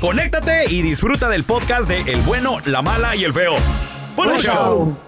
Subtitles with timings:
[0.00, 3.54] conéctate y disfruta del podcast de El bueno, la mala y el feo.
[4.16, 4.54] ¡Buen Buen show!
[4.54, 4.98] show.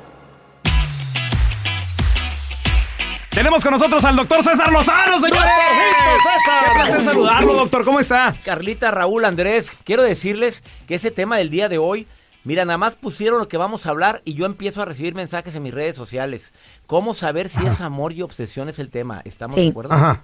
[3.31, 5.43] Tenemos con nosotros al doctor César Lozano, señores.
[5.43, 6.65] ¡Doctorcito César!
[6.67, 7.85] Qué placer saludarlo, doctor.
[7.85, 8.37] ¿Cómo está?
[8.45, 12.09] Carlita, Raúl, Andrés, quiero decirles que ese tema del día de hoy,
[12.43, 15.55] mira, nada más pusieron lo que vamos a hablar y yo empiezo a recibir mensajes
[15.55, 16.53] en mis redes sociales.
[16.87, 19.23] ¿Cómo saber si es amor y obsesión es el tema?
[19.25, 19.63] ¿Estamos Sí.
[19.63, 19.93] de acuerdo?
[19.95, 20.23] Ajá.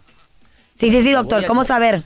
[0.74, 1.46] Sí, sí, sí, doctor.
[1.46, 2.02] ¿Cómo saber?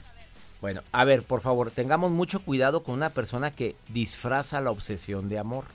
[0.61, 5.27] Bueno, a ver, por favor, tengamos mucho cuidado con una persona que disfraza la obsesión
[5.27, 5.65] de amor,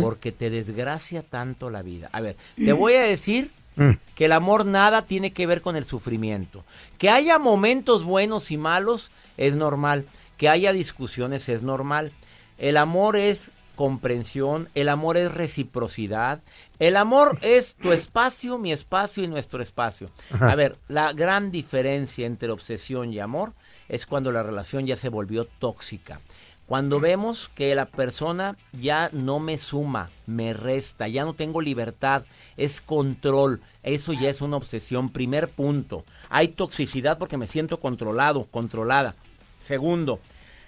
[0.00, 2.08] porque te desgracia tanto la vida.
[2.12, 3.92] A ver, te voy a decir Mm.
[4.14, 6.62] que el amor nada tiene que ver con el sufrimiento.
[6.98, 10.04] Que haya momentos buenos y malos es normal.
[10.36, 12.12] Que haya discusiones es normal.
[12.58, 16.42] El amor es comprensión, el amor es reciprocidad,
[16.78, 20.10] el amor es tu espacio, mi espacio y nuestro espacio.
[20.38, 23.54] A ver, la gran diferencia entre obsesión y amor
[23.92, 26.18] es cuando la relación ya se volvió tóxica.
[26.66, 32.24] Cuando vemos que la persona ya no me suma, me resta, ya no tengo libertad,
[32.56, 35.10] es control, eso ya es una obsesión.
[35.10, 39.14] Primer punto, hay toxicidad porque me siento controlado, controlada.
[39.60, 40.20] Segundo,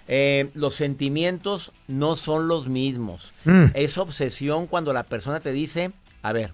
[0.07, 3.33] eh, los sentimientos no son los mismos.
[3.45, 3.71] Mm.
[3.73, 6.53] Es obsesión cuando la persona te dice, a ver,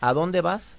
[0.00, 0.78] ¿a dónde vas?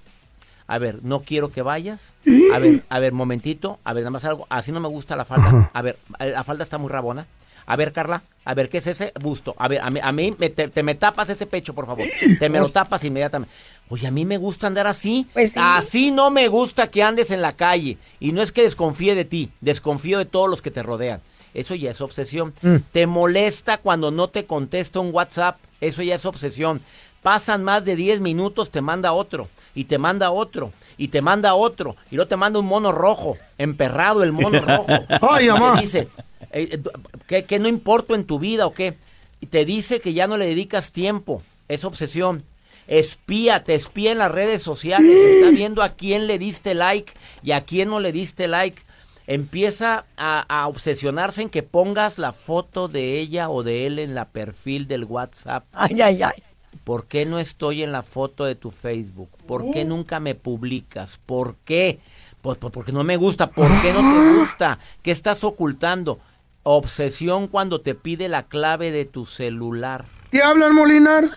[0.66, 2.14] A ver, no quiero que vayas.
[2.52, 3.78] A ver, a ver, momentito.
[3.84, 4.46] A ver, nada más algo.
[4.48, 5.70] Así no me gusta la falda.
[5.72, 7.26] A ver, eh, la falda está muy rabona.
[7.66, 9.54] A ver, Carla, a ver, ¿qué es ese busto?
[9.58, 12.06] A ver, a mí, a mí me, te, te me tapas ese pecho, por favor.
[12.38, 13.54] Te me lo tapas inmediatamente.
[13.88, 15.26] Oye, a mí me gusta andar así.
[15.32, 15.60] Pues sí.
[15.62, 17.96] Así no me gusta que andes en la calle.
[18.20, 21.20] Y no es que desconfíe de ti, desconfío de todos los que te rodean.
[21.54, 22.52] Eso ya es obsesión.
[22.92, 25.58] Te molesta cuando no te contesta un WhatsApp.
[25.80, 26.80] Eso ya es obsesión.
[27.24, 29.48] Pasan más de 10 minutos, te manda otro.
[29.74, 30.72] Y te manda otro.
[30.98, 31.96] Y te manda otro.
[32.10, 33.38] Y luego te manda un mono rojo.
[33.56, 34.92] Emperrado el mono rojo.
[35.22, 35.76] Ay, Y mamá.
[35.76, 36.08] Te dice,
[36.52, 36.82] eh, eh,
[37.26, 38.98] ¿que, que no importo en tu vida o qué?
[39.40, 41.40] Y te dice que ya no le dedicas tiempo.
[41.66, 42.44] Es obsesión.
[42.88, 45.16] Espía, te espía en las redes sociales.
[45.16, 48.82] Está viendo a quién le diste like y a quién no le diste like.
[49.26, 54.14] Empieza a, a obsesionarse en que pongas la foto de ella o de él en
[54.14, 55.64] la perfil del WhatsApp.
[55.72, 56.42] Ay, ay, ay.
[56.84, 59.30] ¿Por qué no estoy en la foto de tu Facebook?
[59.46, 61.18] ¿Por qué nunca me publicas?
[61.24, 61.98] ¿Por qué?
[62.42, 63.50] Pues, pues porque no me gusta.
[63.50, 64.78] ¿Por qué no te gusta?
[65.02, 66.20] ¿Qué estás ocultando?
[66.62, 70.04] Obsesión cuando te pide la clave de tu celular.
[70.30, 71.30] ¿Te hablan, Molinar?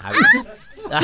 [0.00, 0.22] A ver.
[0.90, 1.00] Ah.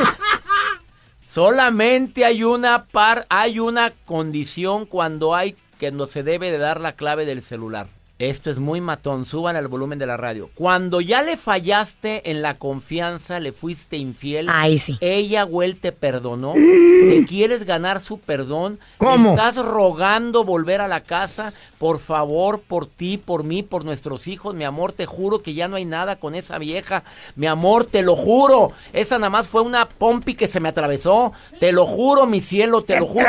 [1.26, 6.80] Solamente hay una par, hay una condición cuando hay que no se debe de dar
[6.80, 7.88] la clave del celular.
[8.20, 10.48] Esto es muy matón, suban al volumen de la radio.
[10.54, 14.96] Cuando ya le fallaste en la confianza, le fuiste infiel, Ay, sí.
[15.00, 15.48] ella,
[15.80, 19.30] te perdonó, te quieres ganar su perdón, ¿Cómo?
[19.30, 24.54] estás rogando volver a la casa, por favor, por ti, por mí, por nuestros hijos,
[24.54, 27.02] mi amor, te juro que ya no hay nada con esa vieja,
[27.34, 31.32] mi amor, te lo juro, esa nada más fue una pompi que se me atravesó,
[31.58, 33.26] te lo juro, mi cielo, te lo juro.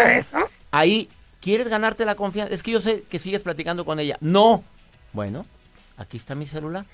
[0.70, 1.10] Ahí,
[1.42, 2.54] ¿quieres ganarte la confianza?
[2.54, 4.18] Es que yo sé que sigues platicando con ella.
[4.22, 4.64] No.
[5.16, 5.46] Bueno,
[5.98, 6.86] aquí está mi celular.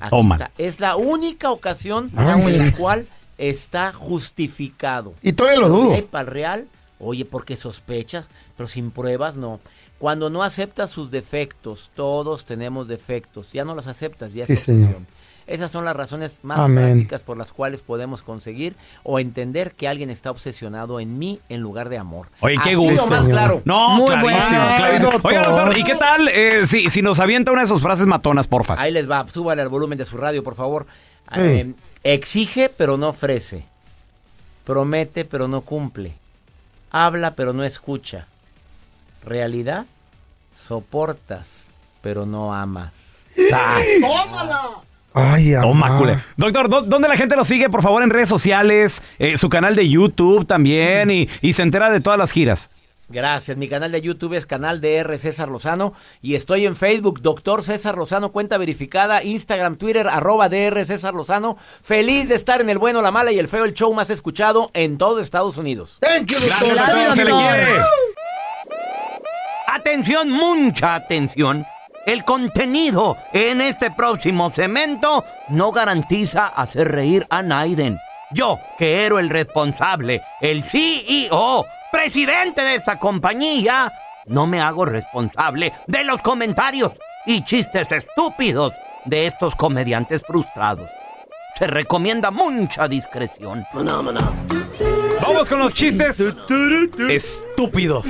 [0.00, 0.46] Aquí Tómala.
[0.46, 0.62] está.
[0.62, 3.06] Es la única ocasión Ah, en la cual
[3.38, 5.14] está justificado.
[5.22, 6.04] Y todavía lo dudo.
[6.06, 6.68] Para el real,
[6.98, 8.26] oye, porque sospechas,
[8.56, 9.60] pero sin pruebas no.
[9.98, 14.54] Cuando no aceptas sus defectos, todos tenemos defectos, ya no los aceptas, ya es Sí,
[14.54, 14.78] obsesión.
[14.86, 15.00] señor.
[15.50, 16.84] Esas son las razones más Amén.
[16.84, 21.60] prácticas por las cuales podemos conseguir o entender que alguien está obsesionado en mí en
[21.60, 22.28] lugar de amor.
[22.38, 23.02] Oye, qué Así gusto.
[23.02, 23.60] o más claro.
[23.64, 24.76] No, Muy clarísimo, bueno.
[24.76, 25.10] clarísimo.
[25.24, 25.76] Oiga, doctor.
[25.78, 28.80] ¿y qué tal eh, si, si nos avienta una de sus frases matonas, porfa?
[28.80, 30.86] Ahí les va, súbale al volumen de su radio, por favor.
[31.34, 31.40] Sí.
[31.40, 31.74] Eh,
[32.04, 33.64] exige, pero no ofrece.
[34.64, 36.12] Promete, pero no cumple.
[36.92, 38.28] Habla, pero no escucha.
[39.24, 39.84] Realidad,
[40.52, 41.70] soportas,
[42.02, 43.26] pero no amas.
[43.48, 43.82] ¡Sas!
[45.12, 46.18] Ay, Toma, culé.
[46.36, 47.68] Doctor, ¿dó- ¿dónde la gente lo sigue?
[47.68, 51.90] Por favor, en redes sociales, eh, su canal de YouTube también y, y se entera
[51.90, 52.70] de todas las giras.
[53.12, 53.56] Gracias.
[53.56, 55.18] Mi canal de YouTube es canal de R.
[55.18, 60.84] César Lozano y estoy en Facebook, Doctor César Lozano, cuenta verificada, Instagram, Twitter, arroba DR
[60.84, 61.56] César Lozano.
[61.82, 64.70] Feliz de estar en el bueno, la mala y el feo, el show más escuchado
[64.74, 65.98] en todo Estados Unidos.
[66.00, 66.68] Thank you, doctor.
[66.68, 67.48] Gracias, doctor, se le Thank you.
[67.48, 67.80] quiere.
[69.66, 71.66] Atención, mucha atención.
[72.10, 78.00] El contenido en este próximo cemento no garantiza hacer reír a Naiden.
[78.32, 83.92] Yo, que era el responsable, el CEO, presidente de esta compañía,
[84.26, 86.90] no me hago responsable de los comentarios
[87.26, 88.72] y chistes estúpidos
[89.04, 90.90] de estos comediantes frustrados.
[91.56, 93.64] Se recomienda mucha discreción.
[95.22, 96.36] Vamos con los chistes
[97.08, 98.06] estúpidos.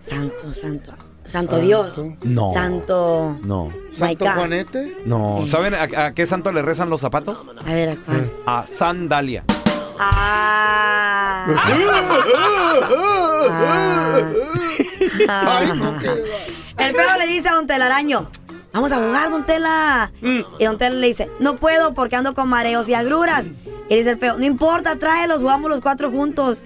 [0.00, 0.92] Santo, santo.
[1.24, 1.98] Santo Dios.
[2.22, 2.52] No.
[2.54, 3.38] Santo.
[3.42, 3.70] No.
[3.96, 4.32] ¿Santo God.
[4.34, 4.96] Juanete?
[5.04, 5.44] No.
[5.46, 7.46] ¿Saben a, a qué santo le rezan los zapatos?
[7.64, 8.32] A ver, ¿a cuál?
[8.46, 9.44] A Sandalia.
[9.98, 11.46] Ah.
[15.30, 15.58] Ah.
[15.58, 16.08] Ay, no, qué...
[16.78, 18.30] El perro le dice a Don Telaraño,
[18.72, 20.12] vamos a jugar, Don Tela.
[20.22, 23.50] Y Don Tela le dice, no puedo porque ando con mareos y agruras.
[23.88, 26.62] Y dice el feo, no importa, tráelos, jugamos los cuatro juntos.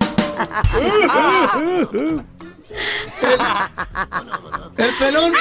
[4.77, 5.37] El pelón cu-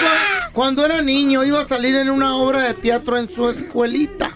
[0.53, 4.31] cuando era niño iba a salir en una obra de teatro en su escuelita.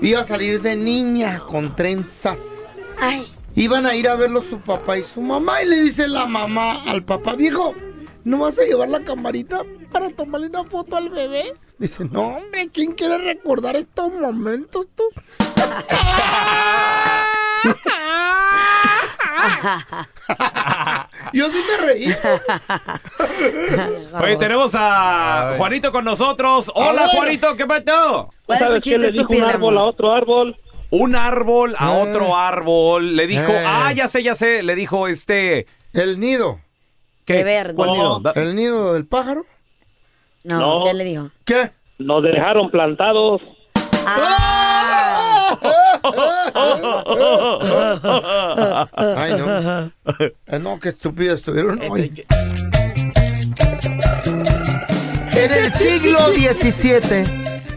[0.00, 2.66] Iba a salir de niña con trenzas.
[3.00, 6.24] Ay, Iban a ir a verlo su papá y su mamá y le dice la
[6.26, 7.74] mamá al papá, viejo,
[8.24, 11.52] ¿no vas a llevar la camarita para tomarle una foto al bebé?
[11.78, 15.04] Dice, no, hombre, ¿quién quiere recordar estos momentos tú?
[21.32, 22.06] Yo sí me reí.
[24.22, 26.70] Oye, tenemos a Juanito con nosotros.
[26.74, 27.08] Hola, A.
[27.08, 28.30] Juanito, ¿qué pasó?
[28.46, 29.76] ¿cuál es su chiste estúpido, mi amor?
[29.78, 30.56] otro árbol?
[30.90, 32.02] Un árbol a Eh.
[32.02, 33.16] otro árbol.
[33.16, 33.64] Le dijo, Eh.
[33.66, 34.62] ah, ya sé, ya sé.
[34.62, 35.66] Le dijo este.
[35.92, 36.60] El nido.
[37.24, 37.34] ¿Qué?
[37.34, 37.74] De verde.
[37.74, 38.20] ¿Cuál nido?
[38.20, 39.44] Da- ¿El nido del pájaro?
[40.44, 40.84] No, No.
[40.86, 41.30] ¿qué le dijo?
[41.44, 41.70] ¿Qué?
[41.98, 43.40] Nos dejaron plantados.
[48.96, 49.92] Ay, no.
[50.18, 52.24] Eh, no, qué estúpido estuvieron hoy.
[55.34, 57.24] En el siglo XVII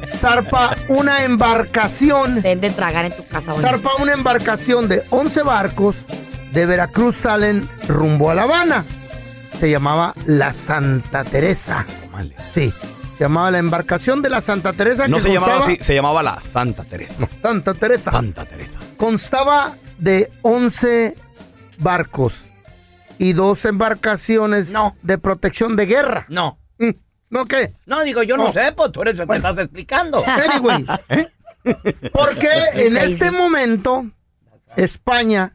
[0.08, 3.62] zarpa una embarcación, Ten de tragar en tu casa hoy.
[3.62, 5.96] zarpa una embarcación de 11 barcos
[6.52, 8.86] de Veracruz salen rumbo a La Habana.
[9.60, 11.86] Se llamaba la Santa Teresa.
[12.54, 12.72] Sí,
[13.18, 15.08] se llamaba la embarcación de la Santa Teresa.
[15.08, 17.14] No que se llamaba así, se llamaba la Santa Teresa.
[17.18, 18.12] No, Santa Teresa.
[18.12, 18.72] Santa Teresa.
[18.98, 21.16] constaba de 11
[21.78, 22.34] barcos
[23.18, 24.72] y dos embarcaciones
[25.02, 26.26] de protección de guerra.
[26.30, 26.60] No.
[26.78, 26.90] Mm,
[27.30, 27.74] ¿No qué?
[27.86, 28.54] No, digo, yo no, No.
[28.54, 30.24] sé, pues tú eres el que estás explicando.
[30.26, 30.86] Anyway,
[32.14, 34.06] porque en este momento
[34.76, 35.54] España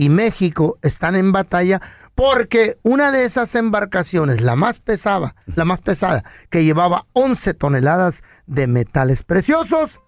[0.00, 1.82] y México están en batalla
[2.14, 8.22] porque una de esas embarcaciones, la más pesada, la más pesada, que llevaba 11 toneladas
[8.46, 10.00] de metales preciosos,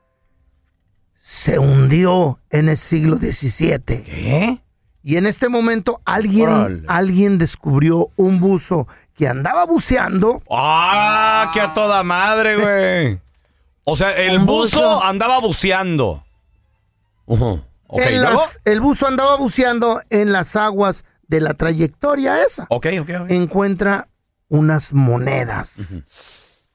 [1.20, 3.80] se hundió en el siglo XVII.
[4.02, 4.62] ¿Qué?
[5.02, 10.42] Y en este momento alguien, alguien descubrió un buzo que andaba buceando.
[10.50, 11.50] ¡Ah!
[11.52, 13.20] ¡Que a toda madre, güey!
[13.84, 15.04] O sea, el buzo, buzo.
[15.04, 16.24] andaba buceando.
[17.26, 17.60] Ujú.
[18.64, 22.66] El buzo andaba buceando en las aguas de la trayectoria esa.
[22.68, 23.30] Ok, ok, ok.
[23.30, 24.08] Encuentra
[24.48, 26.02] unas monedas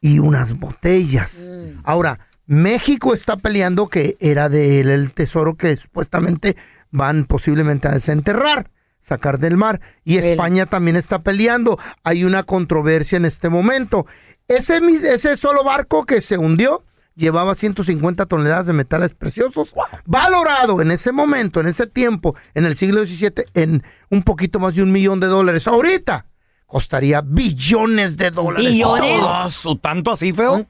[0.02, 1.50] y unas botellas.
[1.84, 6.56] Ahora, México está peleando que era de él el tesoro que supuestamente
[6.92, 9.82] van posiblemente a desenterrar, sacar del mar.
[10.04, 11.78] Y España también está peleando.
[12.04, 14.08] Hay una controversia en este momento.
[14.48, 16.84] Ese, ese solo barco que se hundió
[17.18, 19.74] llevaba 150 toneladas de metales preciosos,
[20.06, 24.76] valorado en ese momento, en ese tiempo, en el siglo XVII, en un poquito más
[24.76, 25.68] de un millón de dólares.
[25.68, 26.28] Ahorita
[26.68, 28.82] costaría billones de dólares.
[28.86, 30.66] Ah, su tanto así, feo?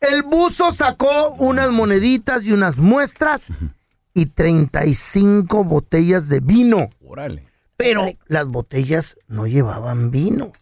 [0.00, 3.52] El buzo sacó unas moneditas y unas muestras
[4.14, 6.90] y 35 botellas de vino.
[7.06, 7.46] Órale.
[7.76, 10.52] Pero las botellas no llevaban vino.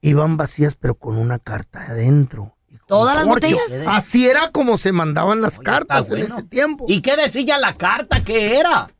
[0.00, 2.55] Iban vacías, pero con una carta adentro.
[2.86, 3.60] ¿Todas las botellas?
[3.86, 6.86] Así era como se mandaban las cartas en ese tiempo.
[6.88, 8.22] ¿Y qué decía la carta?
[8.22, 8.90] ¿Qué era?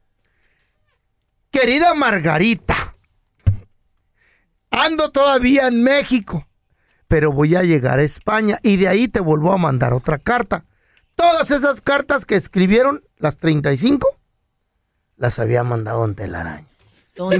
[1.52, 2.97] Querida Margarita,
[4.71, 6.47] ando todavía en México,
[7.09, 10.64] pero voy a llegar a España y de ahí te vuelvo a mandar otra carta.
[11.14, 14.19] Todas esas cartas que escribieron, las 35,
[15.16, 16.66] las había mandado Don Telaraño.
[17.16, 17.31] Don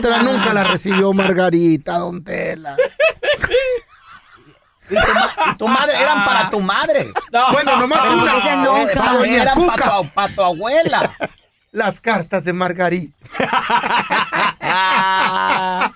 [0.00, 2.76] Tela nunca la recibió Margarita, Don Tela.
[4.90, 7.10] Y tu, ma- y tu madre, eran para tu madre.
[7.52, 8.32] Bueno, nomás Pero una.
[8.32, 8.92] ¿por qué se enoja?
[8.94, 9.74] Para doña Eran Cuca.
[9.76, 11.12] para tu, pa' tu abuela.
[11.72, 13.14] Las cartas de Margarita.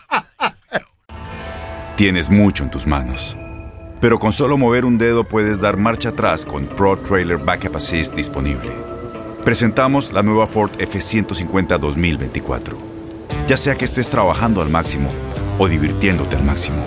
[1.97, 3.37] Tienes mucho en tus manos.
[4.01, 8.15] Pero con solo mover un dedo puedes dar marcha atrás con Pro Trailer Backup Assist
[8.15, 8.73] disponible.
[9.45, 12.79] Presentamos la nueva Ford F150 2024.
[13.47, 15.11] Ya sea que estés trabajando al máximo
[15.59, 16.87] o divirtiéndote al máximo,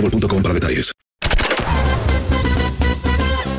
[0.00, 0.92] boostmobile.com para detalles.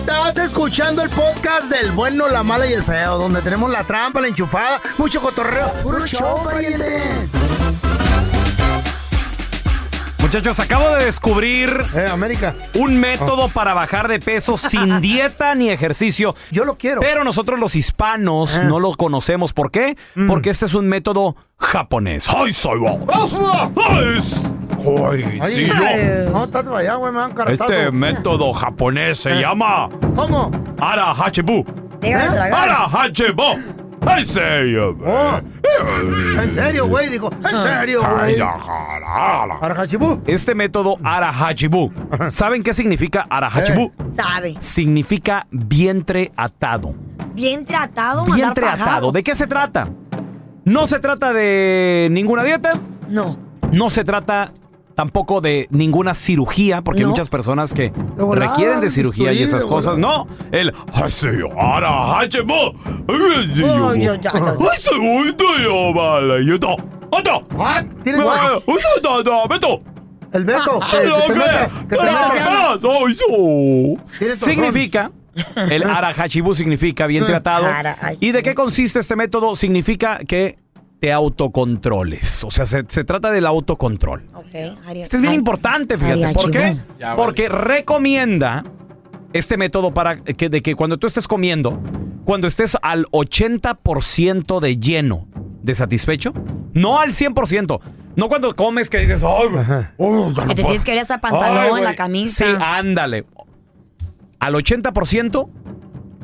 [0.01, 4.21] Estás escuchando el podcast del bueno, la mala y el feo, donde tenemos la trampa,
[4.21, 5.71] la enchufada, mucho cotorreo.
[5.83, 6.39] ¡Puro show!
[10.19, 12.53] Muchachos, acabo de descubrir Eh, América.
[12.75, 16.35] un método para bajar de peso sin dieta ni ejercicio.
[16.51, 16.99] Yo lo quiero.
[16.99, 18.63] Pero nosotros los hispanos Ah.
[18.63, 19.53] no lo conocemos.
[19.53, 19.95] ¿Por qué?
[20.15, 20.27] Mm.
[20.27, 22.25] Porque este es un método japonés.
[22.27, 22.79] ¡Ay, soy!
[24.79, 26.31] ¡Ay, ay, Ay, sí, ay, yo!
[26.31, 27.63] No, estás allá, güey, me caratazo.
[27.71, 29.41] Este método japonés se Eh.
[29.41, 30.51] llama ¿Cómo?
[30.79, 31.65] Ara Hachibu.
[31.99, 32.53] Tragar.
[32.53, 33.43] Ara Hachibu.
[34.07, 34.97] ¡En serio!
[35.05, 35.39] Oh,
[36.41, 37.29] en serio, güey, dijo.
[37.43, 38.35] En serio, güey.
[39.61, 40.21] Arjachibú.
[40.25, 41.91] Este método Arahachibu.
[42.29, 43.91] ¿Saben qué significa Arahachibu?
[44.15, 44.55] Sabe.
[44.59, 46.93] Significa vientre atado.
[47.33, 49.11] Bien tratado, mandar Vientre atado.
[49.11, 49.87] ¿De qué se trata?
[50.63, 52.73] No se trata de ninguna dieta.
[53.09, 53.37] No.
[53.71, 54.51] No se trata
[54.97, 57.93] tampoco de ninguna cirugía, porque hay muchas personas que
[58.31, 59.99] requieren de cirugía y esas cosas.
[59.99, 61.11] No, el "Ay,
[61.55, 62.53] Arahachibu".
[63.07, 64.31] Oh, ya, ya, ya.
[64.33, 66.75] Ay, sí, uy, tú, yo, vale, yo, to,
[67.15, 67.37] ¡Ata!
[67.55, 67.85] What?
[68.03, 68.53] ¿Tienes ¡What!
[68.53, 68.63] what?
[68.65, 69.81] ¡Uy, no, no, no, Beto!
[70.33, 70.79] El Beto.
[70.81, 71.33] ¡Ah, Que, que no, te ¿qué?
[71.39, 71.71] metas.
[71.87, 72.47] Que te ¡Ah, metas.
[72.49, 74.03] ah, soy yo!
[74.17, 74.49] Tienes razón.
[74.49, 75.11] Significa,
[75.69, 77.67] el arahachibu significa vientre atado.
[77.67, 78.17] Arahachibu.
[78.25, 79.55] ¿Y de qué consiste este método?
[79.55, 80.57] Significa que
[80.99, 82.43] te autocontroles.
[82.43, 84.23] O sea, se, se trata del autocontrol.
[84.33, 84.53] Ok,
[84.87, 86.33] Ari- Este es bien importante, fíjate.
[86.33, 86.77] ¿Por qué?
[87.15, 88.63] Porque recomienda
[89.33, 91.79] este método para que, de que cuando tú estés comiendo,
[92.25, 95.27] cuando estés al 80% de lleno,
[95.63, 96.33] de satisfecho,
[96.73, 97.79] no al 100%.
[98.15, 99.63] No cuando comes que dices, ¡ay, güey!
[99.97, 100.67] oh, ya no Que te puedo".
[100.71, 102.45] tienes que ver hasta pantalón, Ay, la camisa.
[102.45, 103.25] Sí, ándale.
[104.39, 105.49] Al 80%,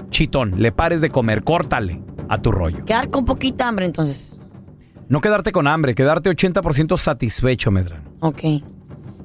[0.09, 2.83] chitón, le pares de comer, córtale a tu rollo.
[2.85, 4.37] Quedar con poquita hambre, entonces.
[5.09, 8.03] No quedarte con hambre, quedarte 80% satisfecho, Medrano.
[8.19, 8.39] Ok.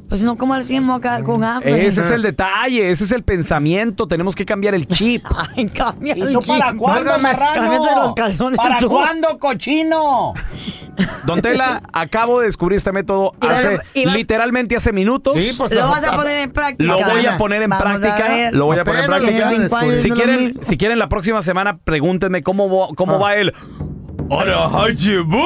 [0.09, 1.87] Pues no como al 100 me voy a quedar con hambre.
[1.87, 4.07] Ese es el detalle, ese es el pensamiento.
[4.09, 5.23] Tenemos que cambiar el chip.
[5.57, 6.49] Ay, cambia ¿Y el tú chip.
[6.49, 7.85] para cuándo, marrano?
[8.05, 8.89] los calzones ¿Para tú.
[8.89, 10.33] cuándo, cochino?
[11.27, 14.93] Don Tela, acabo de descubrir este método Y vas a- hace, y vas- literalmente hace
[14.95, 15.35] minutos.
[15.39, 16.85] Sí, pues, Lo vas a poner en práctica.
[16.91, 18.29] Lo voy a poner en Vamos a práctica.
[18.35, 18.55] ver.
[18.55, 19.47] Lo voy a poner en Apenas lo práctica.
[19.47, 20.65] acabas de Cinco años Si no es lo quieren, mismo.
[20.65, 23.19] si quieren la próxima semana, pregúntenme cómo, cómo Ah.
[23.19, 23.53] va el.
[24.31, 25.39] ¡Hola, Hachibu!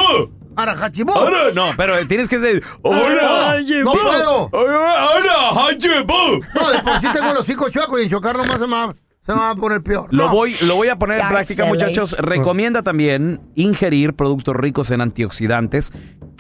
[1.55, 2.63] No, pero tienes que decir.
[2.83, 3.57] ¡Hola!
[3.85, 4.51] No puedo.
[4.53, 6.41] ¡Hola, Hachibu!
[6.55, 8.95] No, de por sí tengo los hijos chuecos y en chocar nomás se me va,
[9.25, 10.09] se me va a poner peor.
[10.11, 10.31] Lo No.
[10.33, 12.17] voy, lo voy a poner en práctica, muchachos.
[12.19, 15.93] Recomienda también ingerir productos ricos en antioxidantes,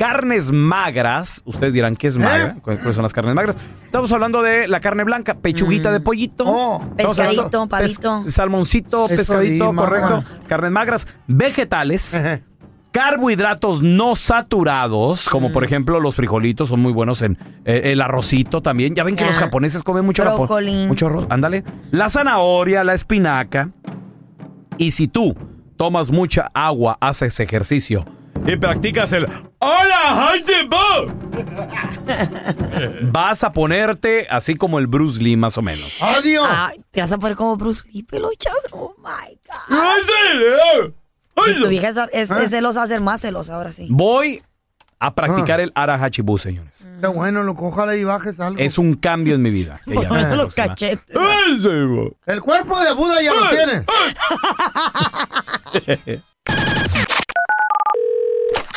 [0.02, 1.42] carnes magras.
[1.44, 2.56] Ustedes dirán, ¿qué es magra?
[2.60, 3.54] ¿Cuáles son las carnes magras?
[3.84, 6.42] Estamos hablando de la carne blanca, pechuguita de pollito.
[6.44, 6.84] Oh.
[6.96, 8.22] Pescadito, pavito.
[8.24, 10.24] pes- salmoncito, Eso pescadito, sí, correcto.
[10.48, 12.20] Carnes magras, vegetales.
[12.90, 18.60] Carbohidratos no saturados, como por ejemplo los frijolitos, son muy buenos en eh, el arrocito
[18.60, 18.96] también.
[18.96, 20.88] Ya ven que los japoneses comen mucho, Brócoli.
[20.88, 21.26] mucho arroz.
[21.30, 21.62] Ándale.
[21.92, 23.70] La zanahoria, la espinaca.
[24.78, 25.36] Y si tú
[25.76, 28.04] tomas mucha agua, haces ejercicio
[28.46, 29.26] y practicas el
[29.58, 31.12] ¡Hola, Hachibu!
[33.12, 35.90] Vas a ponerte así como el Bruce Lee, más o menos.
[36.00, 36.46] Adiós.
[36.50, 38.54] Ay, te vas a poner como Bruce Lee, peluchas.
[38.72, 40.92] Oh my God.
[41.44, 42.42] Si tu vieja es, es, Ah.
[42.42, 43.86] es celosa, ser más celosa ahora sí.
[43.90, 44.42] Voy
[44.98, 45.62] a practicar Ah.
[45.64, 46.86] el Arahachibu, señores.
[47.00, 47.68] Qué bueno, loco.
[47.68, 48.58] Ojalá y bajes algo.
[48.60, 49.80] Es un cambio en mi vida.
[49.84, 51.16] que ya me los cachetes.
[52.26, 53.84] El cuerpo de Buda ya lo tiene.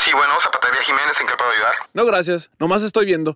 [0.05, 1.73] Sí, bueno, Zapatería Jiménez, ¿en qué puedo ayudar?
[1.95, 2.51] No, gracias.
[2.59, 3.35] Nomás estoy viendo.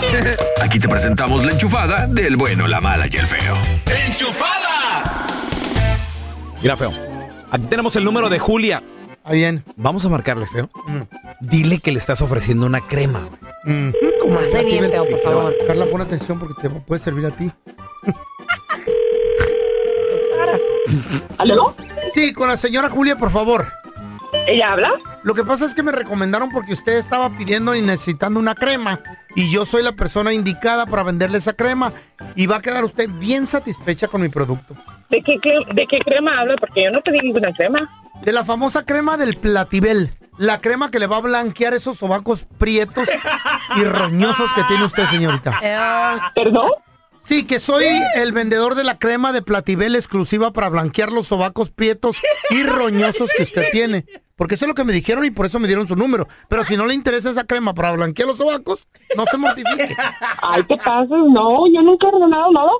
[0.60, 3.56] Aquí te presentamos la enchufada del bueno, la mala y el feo.
[6.60, 6.90] Mira, feo.
[7.52, 8.82] Aquí tenemos el número de Julia.
[9.22, 9.62] Ah, bien.
[9.76, 10.68] Vamos a marcarle, feo.
[11.38, 13.28] Dile que le estás ofreciendo una crema.
[13.64, 13.76] güey.
[13.76, 13.94] Mm.
[14.20, 15.54] Como hace bien, feo, por favor.
[15.64, 17.52] Carla, pon atención porque te puede servir a ti.
[21.38, 21.76] ¿Aló?
[22.14, 23.68] Sí, con la señora Julia, por favor.
[24.46, 24.92] ¿Ella habla?
[25.22, 29.00] Lo que pasa es que me recomendaron porque usted estaba pidiendo y necesitando una crema
[29.34, 31.92] y yo soy la persona indicada para venderle esa crema
[32.34, 34.74] y va a quedar usted bien satisfecha con mi producto.
[35.08, 35.38] ¿De qué,
[35.72, 36.56] de qué crema habla?
[36.56, 37.88] Porque yo no pedí ninguna crema.
[38.22, 40.12] De la famosa crema del Platibel.
[40.38, 43.08] La crema que le va a blanquear esos sobacos prietos
[43.76, 45.60] y roñosos que tiene usted, señorita.
[46.34, 46.70] ¿Perdón?
[47.30, 47.84] Sí, que soy
[48.16, 52.16] el vendedor de la crema de Platibel exclusiva para blanquear los sobacos prietos
[52.50, 54.04] y roñosos que usted tiene.
[54.34, 56.26] Porque eso es lo que me dijeron y por eso me dieron su número.
[56.48, 59.96] Pero si no le interesa esa crema para blanquear los sobacos, no se mortifique.
[60.42, 61.18] Ay, ¿qué pasa?
[61.18, 62.72] No, yo nunca he ordenado nada.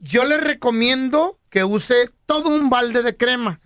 [0.00, 3.60] Yo le recomiendo que use todo un balde de crema.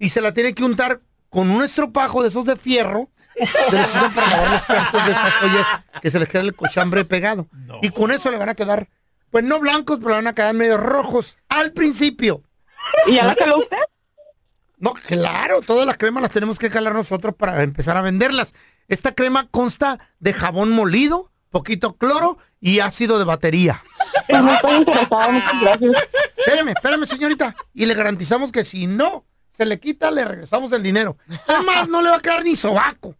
[0.00, 3.08] Y se la tiene que untar con un estropajo de esos de fierro.
[3.38, 5.66] Los que usan para lavar los platos de esas ollas
[6.00, 7.48] que se les queda el cochambre pegado.
[7.82, 8.88] Y con eso le van a quedar,
[9.30, 12.42] pues no blancos, pero le van a quedar medio rojos al principio.
[13.06, 13.78] ¿Y ya la caló usted?
[14.78, 18.54] No, claro, todas las cremas las tenemos que calar nosotros para empezar a venderlas.
[18.88, 23.82] Esta crema consta de jabón molido, poquito cloro y ácido de batería.
[24.28, 25.92] Pues no estoy interesada, muchas gracias.
[26.36, 27.56] Espérame, espérame, señorita.
[27.74, 29.24] Y le garantizamos que si no
[29.56, 31.16] se le quita, le regresamos el dinero.
[31.46, 33.14] Además, no le va a quedar ni sobaco.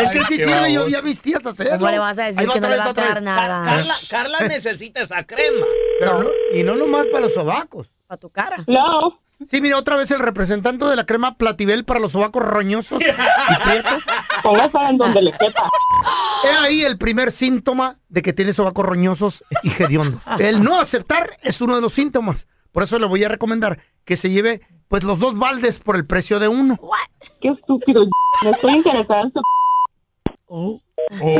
[0.00, 1.78] Es que sí sirve, yo vi a mis tías hacerlo.
[1.78, 3.64] ¿Cómo le vas a decir que no le va a quedar nada?
[3.64, 5.66] Carla, Carla necesita esa crema.
[5.98, 7.88] Pero no- y no nomás para los sobacos.
[8.06, 8.56] Para tu cara.
[8.66, 9.20] No.
[9.50, 13.64] Sí, mira, otra vez el representante de la crema Platibel para los sobacos roñosos y
[13.64, 14.02] prietos.
[14.88, 15.68] En donde le quepa.
[16.44, 20.22] He ahí el primer síntoma de que tiene sobacos roñosos y hediondos.
[20.38, 22.46] El no aceptar es uno de los síntomas.
[22.72, 26.06] Por eso le voy a recomendar que se lleve pues los dos baldes por el
[26.06, 26.78] precio de uno.
[27.40, 28.06] Qué estúpido.
[28.42, 29.42] No estoy interesada en su...
[31.08, 31.38] Te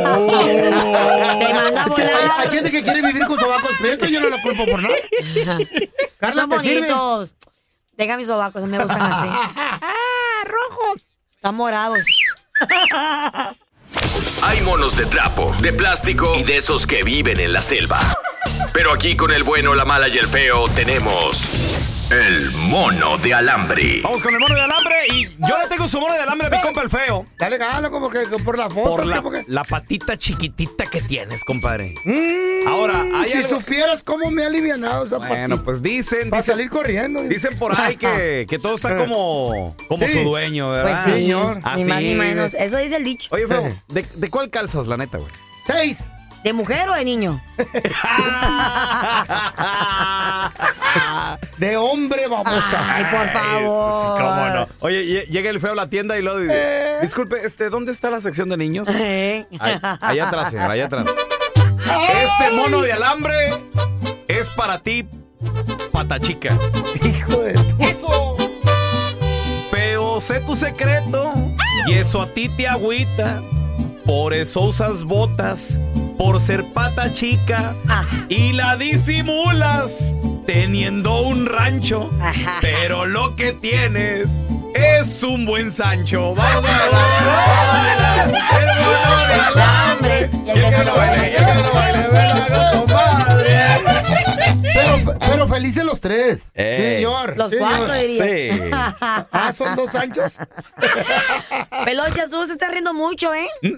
[1.54, 4.36] manda a Es que hay, gente que quiere vivir con sobacos prietos, yo no lo
[4.42, 4.94] culpo por nada.
[6.18, 7.34] Carla, Son bonitos.
[7.96, 9.26] Deja mis sobacos, a mí me gustan así.
[10.44, 11.06] Rojos.
[11.34, 12.04] Están morados.
[14.42, 18.00] Hay monos de trapo, de plástico y de esos que viven en la selva.
[18.72, 21.50] Pero aquí con el bueno, la mala y el feo tenemos
[22.10, 24.00] El mono de alambre.
[24.02, 26.50] Vamos con el mono de alambre y yo le tengo su mono de alambre a
[26.50, 27.26] mi compa el feo.
[27.36, 28.90] Dale gano como que por la foto.
[28.96, 31.94] Por la, que- la patita chiquitita que tienes, compadre.
[32.04, 36.42] Mm, Ahora, hay si algo- supieras cómo me ha alivianado esa Bueno, pues dicen, Para
[36.42, 37.22] dicen, salir corriendo.
[37.24, 40.12] dicen por ahí que, que todo está como, como Sí.
[40.12, 41.04] su dueño, Pues ¿verdad?
[41.06, 41.56] sí, señor.
[41.56, 42.54] ni más ni Así, menos.
[42.54, 43.28] Eso dice el dicho.
[43.32, 45.30] Oye, feo, ¿de, de cuál calzas, la neta, güey?
[45.66, 45.98] Seis.
[46.46, 47.42] ¿De mujer o de niño?
[51.58, 52.78] De hombre babosa.
[52.88, 54.16] Ay, por favor.
[54.16, 54.68] Sí, cómo no.
[54.78, 56.98] Oye, lle- llega el feo a la tienda y luego dice, Eh.
[57.02, 58.86] disculpe, este, ¿dónde está la sección de niños?
[58.92, 59.44] Eh.
[59.58, 61.04] Ahí- allá atrás, allá atrás.
[62.14, 63.50] Este mono de alambre
[64.28, 65.04] es para ti,
[65.90, 66.56] pata chica.
[67.04, 68.36] Hijo de eso.
[69.72, 71.32] Pero sé tu secreto
[71.88, 73.42] y eso a ti te agüita.
[74.04, 75.80] Por eso usas botas,
[76.16, 77.74] por ser pata chica
[78.28, 80.14] y la disimulas
[80.46, 82.10] teniendo un rancho.
[82.60, 84.40] Pero lo que tienes
[84.74, 86.34] es un buen Sancho.
[86.34, 88.28] Vamos a bailar.
[89.32, 90.30] El alambre.
[90.46, 93.66] Y el que no baile, y el que no baile, ven a compadre.
[94.62, 96.44] Pero, pero felices los tres.
[96.54, 96.96] Ey.
[96.96, 97.36] Señor.
[97.36, 97.68] Los señor.
[97.68, 98.24] cuatro, diría.
[98.24, 98.70] Sí.
[99.32, 100.36] Ah, son dos anchos.
[101.84, 103.48] Pelochas, tú se estás riendo mucho, ¿eh?
[103.62, 103.74] ¿Mm?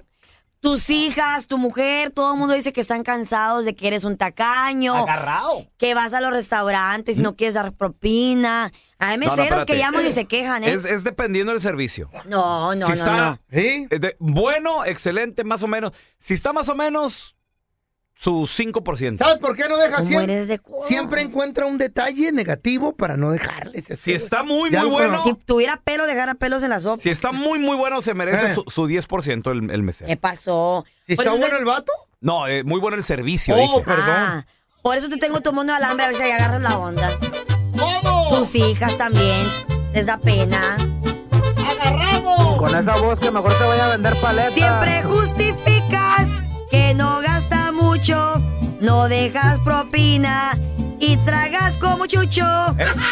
[0.61, 4.17] Tus hijas, tu mujer, todo el mundo dice que están cansados de que eres un
[4.17, 4.95] tacaño.
[4.97, 5.67] Agarrado.
[5.79, 8.73] Que vas a los restaurantes y no quieres dar propina.
[8.99, 9.21] Hay ¿Mm?
[9.21, 10.73] No, no, meseros que llaman y se quejan, ¿eh?
[10.73, 12.11] Es, es dependiendo del servicio.
[12.27, 13.39] No, no, si no, está no.
[13.53, 13.87] ¿Sí?
[13.89, 15.93] eh, de- bueno, excelente, más o menos.
[16.19, 17.37] Si está más o menos,
[18.21, 19.17] su 5%.
[19.17, 20.45] ¿Sabes por qué no deja ¿Cómo siempre?
[20.45, 23.85] de Siempre encuentra un detalle negativo para no dejarles.
[23.97, 27.01] Si está muy, Ya muy bueno, Si tuviera pelo, dejara pelos en la sopa.
[27.01, 28.55] si está muy, muy bueno, se merece Eh.
[28.55, 30.09] su, su 10% el, el mesero.
[30.09, 30.85] ¿Qué pasó?
[31.07, 31.93] Si está bueno te- el vato.
[32.21, 33.81] No, eh, muy bueno el servicio, Oh, dije.
[33.83, 34.05] perdón.
[34.09, 34.47] Ah,
[34.83, 37.11] por eso te tengo tu mono de alambre a ver si ahí agarras la onda.
[37.77, 38.39] ¡Todo!
[38.41, 39.47] Tus hijas también.
[39.95, 40.77] Les da pena.
[41.57, 42.57] ¡Agarrado!
[42.57, 44.55] Con esa voz que mejor te vaya a vender paletas.
[44.55, 45.09] Siempre no
[48.81, 50.57] no dejas propina
[51.01, 52.45] y tragas como chucho.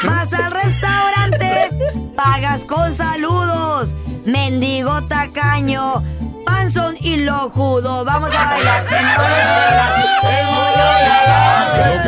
[0.05, 1.71] Vas al restaurante,
[2.15, 3.95] pagas con saludos,
[4.25, 6.03] mendigo tacaño,
[6.45, 8.05] panzón y lojudo.
[8.05, 8.87] Vamos a bailar.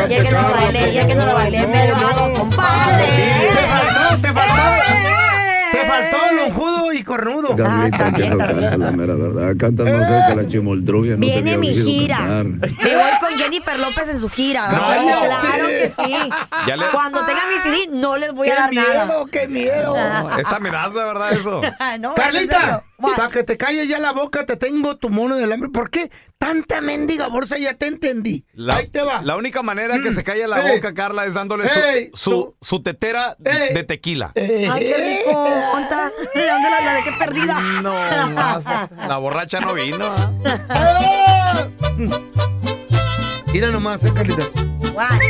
[0.09, 0.41] Que no
[1.07, 3.05] que no lo me lo hago, compadre.
[3.55, 4.55] Te faltó, te faltó.
[4.55, 5.69] ¡Eh!
[5.73, 6.19] Te faltó
[6.92, 7.55] y cornudo.
[7.57, 9.55] Carlita, que no canta la mera verdad.
[9.59, 11.12] Canta más que la chimoldruvia.
[11.14, 12.16] No Viene mi gira.
[12.18, 12.44] cantar.
[12.46, 14.68] Me voy con Jennifer López en su gira.
[14.72, 14.79] No.
[14.79, 16.14] claro que sí.
[16.66, 19.05] Ya le- Cuando tenga mi CD, no les voy a ¡Qué dar nada.
[19.07, 19.94] miedo, qué miedo!
[19.96, 21.33] No, es amenaza, ¿verdad?
[21.33, 21.61] Eso.
[22.01, 25.51] No, en Carlita, para que te calles ya la boca, te tengo tu mono del
[25.53, 25.70] hambre.
[25.70, 27.57] ¿Por qué tanta mendiga bolsa?
[27.59, 28.44] Ya te entendí.
[28.53, 29.22] La, Ahí te va.
[29.22, 30.14] la única manera que Mm.
[30.14, 30.77] se calle la Ey.
[30.77, 32.11] boca, Carla, es dándole su, Ey,
[32.61, 34.33] su, tetera de tequila.
[34.35, 35.38] Eh, Ay, qué rico.
[35.74, 36.11] ¿Onta?
[36.35, 37.61] ¿Dónde la, la dejé perdida?
[37.83, 37.95] No,
[38.31, 38.64] más,
[39.07, 40.07] la borracha no vino.
[40.69, 41.69] ¿ah?
[43.53, 44.45] Mira nomás, eh, Carlita.
[44.93, 45.21] What?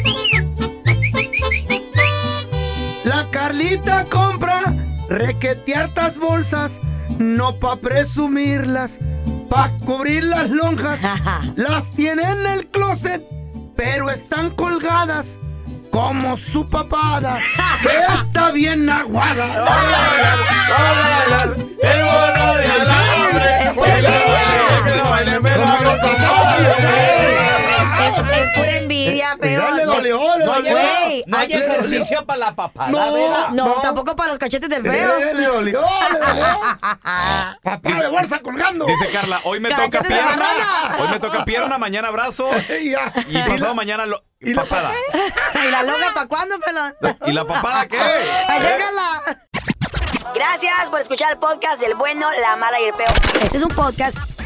[3.04, 4.74] La Carlita compra
[5.08, 6.72] requeteartas bolsas,
[7.18, 8.98] no pa' presumirlas,
[9.48, 10.98] pa' cubrir las lonjas.
[11.56, 13.22] Las tiene en el closet,
[13.76, 15.38] pero están colgadas
[15.90, 17.38] como su papada,
[17.82, 19.64] que está bien aguada.
[21.82, 23.64] El mono de alambre.
[28.00, 29.36] Es pura envidia.
[29.40, 29.74] Feo.
[29.74, 32.90] Le dolió, le No hay, no ejercicio para la papada,
[33.52, 33.74] No.
[33.82, 35.18] tampoco para los cachetes del feo.
[35.18, 35.86] Eh, le dolió, le dolió.
[37.62, 38.86] Papá de bolsa colgando.
[38.86, 40.38] Dice Carla, hoy me toca pierna.
[40.98, 42.48] Hoy me toca pierna, mañana brazo
[43.28, 44.92] Y pasado mañana lo- y la- papada.
[45.66, 46.94] ¿Y la loca para cuándo, pelón?
[47.26, 47.98] ¿Y la papada qué?
[48.48, 49.44] Ay, déjala.
[50.34, 53.12] Gracias por escuchar el podcast del bueno, la mala y el peor.
[53.42, 54.16] Este es un podcast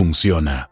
[0.00, 0.69] funciona.